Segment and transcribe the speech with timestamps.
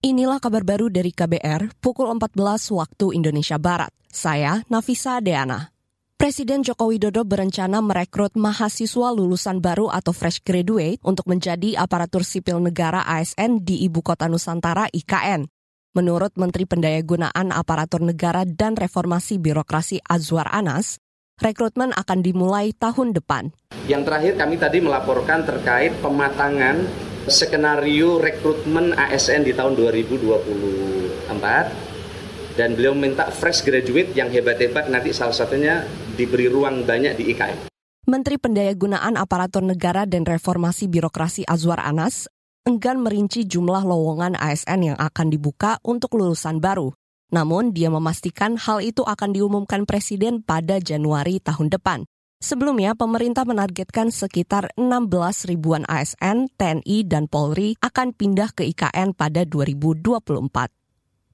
[0.00, 2.32] Inilah kabar baru dari KBR pukul 14
[2.72, 3.92] waktu Indonesia Barat.
[4.08, 5.76] Saya Nafisa Deana.
[6.16, 12.64] Presiden Joko Widodo berencana merekrut mahasiswa lulusan baru atau fresh graduate untuk menjadi aparatur sipil
[12.64, 15.44] negara ASN di Ibu Kota Nusantara IKN.
[15.92, 20.96] Menurut Menteri Pendayagunaan Aparatur Negara dan Reformasi Birokrasi Azwar Anas,
[21.44, 23.52] rekrutmen akan dimulai tahun depan.
[23.84, 26.88] Yang terakhir kami tadi melaporkan terkait pematangan
[27.28, 31.28] skenario rekrutmen ASN di tahun 2024
[32.56, 35.84] dan beliau minta fresh graduate yang hebat-hebat nanti salah satunya
[36.16, 37.72] diberi ruang banyak di IKN.
[38.08, 42.26] Menteri Pendayagunaan Aparatur Negara dan Reformasi Birokrasi Azwar Anas
[42.64, 46.92] enggan merinci jumlah lowongan ASN yang akan dibuka untuk lulusan baru.
[47.30, 52.02] Namun, dia memastikan hal itu akan diumumkan Presiden pada Januari tahun depan.
[52.40, 59.44] Sebelumnya, pemerintah menargetkan sekitar 16 ribuan ASN, TNI, dan Polri akan pindah ke IKN pada
[59.44, 60.48] 2024.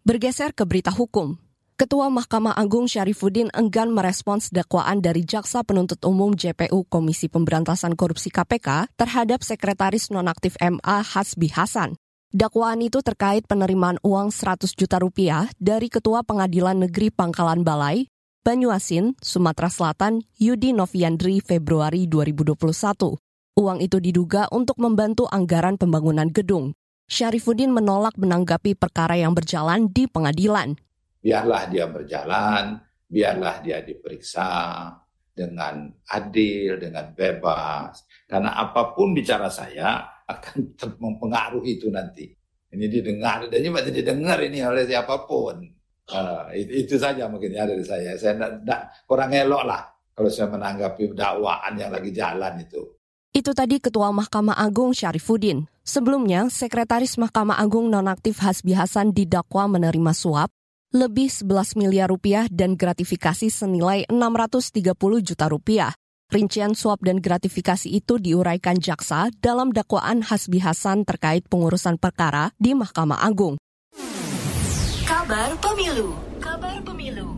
[0.03, 1.39] Bergeser ke berita hukum.
[1.79, 8.35] Ketua Mahkamah Agung Syarifuddin enggan merespons dakwaan dari Jaksa Penuntut Umum JPU Komisi Pemberantasan Korupsi
[8.35, 11.95] KPK terhadap Sekretaris Nonaktif MA Hasbi Hasan.
[12.35, 18.11] Dakwaan itu terkait penerimaan uang 100 juta rupiah dari Ketua Pengadilan Negeri Pangkalan Balai
[18.47, 23.19] Banyuasin, Sumatera Selatan, Yudi Noviandri Februari 2021.
[23.59, 26.71] Uang itu diduga untuk membantu anggaran pembangunan gedung.
[27.11, 30.79] Syarifuddin menolak menanggapi perkara yang berjalan di pengadilan.
[31.19, 32.79] Biarlah dia berjalan,
[33.11, 34.47] biarlah dia diperiksa
[35.35, 38.07] dengan adil, dengan bebas.
[38.31, 42.31] Karena apa pun bicara saya akan mempengaruhi itu nanti.
[42.71, 45.67] Ini didengar, dan ini masih didengar ini oleh siapa pun.
[46.07, 48.15] Uh, itu, saja mungkin ya dari saya.
[48.15, 49.83] Saya tidak kurang elok lah
[50.15, 52.83] kalau saya menanggapi dakwaan yang lagi jalan itu.
[53.35, 55.69] Itu tadi Ketua Mahkamah Agung Syarifuddin.
[55.85, 60.49] Sebelumnya, Sekretaris Mahkamah Agung nonaktif Hasbi Hasan didakwa menerima suap
[60.95, 65.93] lebih 11 miliar rupiah dan gratifikasi senilai 630 juta rupiah.
[66.27, 72.75] Rincian suap dan gratifikasi itu diuraikan jaksa dalam dakwaan Hasbi Hasan terkait pengurusan perkara di
[72.75, 73.61] Mahkamah Agung.
[75.27, 76.15] Kabar Pemilu.
[76.39, 77.35] Kabar Pemilu.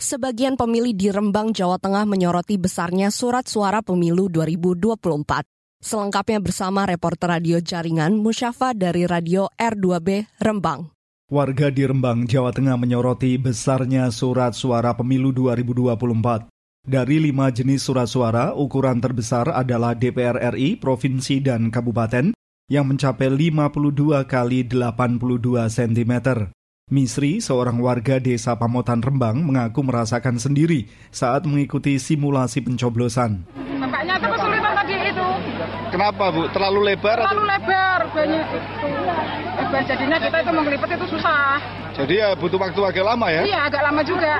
[0.00, 5.44] Sebagian pemilih di Rembang, Jawa Tengah menyoroti besarnya surat suara pemilu 2024.
[5.76, 10.88] Selengkapnya bersama reporter radio jaringan Musyafa dari Radio R2B Rembang.
[11.28, 16.48] Warga di Rembang, Jawa Tengah menyoroti besarnya surat suara pemilu 2024.
[16.80, 22.32] Dari lima jenis surat suara, ukuran terbesar adalah DPR RI, provinsi, dan kabupaten
[22.72, 26.55] yang mencapai 52 kali 82 cm.
[26.96, 33.42] Misri, seorang warga desa Pamotan Rembang, mengaku merasakan sendiri saat mengikuti simulasi pencoblosan.
[33.82, 35.26] Tampaknya itu kesulitan tadi itu.
[35.90, 36.46] Kenapa Bu?
[36.54, 37.26] Terlalu lebar?
[37.26, 38.88] Terlalu lebar, banyak itu.
[39.58, 41.58] Lebar jadinya kita itu mengelipet itu susah.
[41.98, 43.42] Jadi ya butuh waktu agak lama ya?
[43.42, 44.32] Iya, agak lama juga.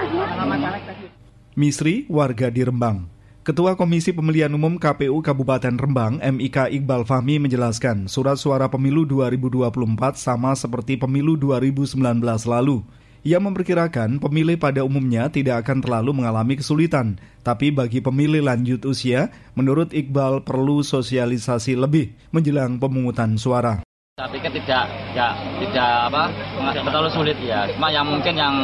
[1.59, 3.11] Misri, warga di Rembang.
[3.47, 10.19] Ketua Komisi Pemilihan Umum KPU Kabupaten Rembang, MIK Iqbal Fahmi menjelaskan, surat suara pemilu 2024
[10.19, 11.95] sama seperti pemilu 2019
[12.43, 12.83] lalu.
[13.23, 19.31] Ia memperkirakan pemilih pada umumnya tidak akan terlalu mengalami kesulitan, tapi bagi pemilih lanjut usia,
[19.55, 23.87] menurut Iqbal perlu sosialisasi lebih menjelang pemungutan suara.
[24.19, 26.35] Saya pikir tidak, tidak, tidak apa,
[26.83, 27.71] terlalu sulit ya.
[27.71, 28.57] Cuma yang mungkin yang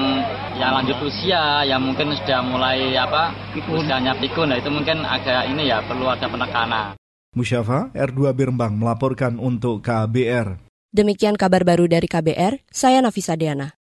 [0.56, 5.68] yang lanjut usia, yang mungkin sudah mulai apa, usianya pikun, nah itu mungkin agak ini
[5.68, 6.86] ya perlu ada penekanan.
[7.32, 10.60] Musyafa R2 Birembang melaporkan untuk KBR.
[10.92, 13.81] Demikian kabar baru dari KBR, saya Nafisa Deana.